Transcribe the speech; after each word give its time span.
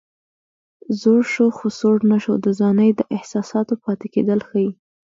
زوړ 0.99 1.21
شو 1.33 1.45
خو 1.57 1.67
سوړ 1.79 1.97
نه 2.11 2.17
شو 2.23 2.33
د 2.45 2.47
ځوانۍ 2.59 2.89
د 2.95 3.01
احساساتو 3.15 3.73
پاتې 3.83 4.07
کېدل 4.13 4.39
ښيي 4.49 4.69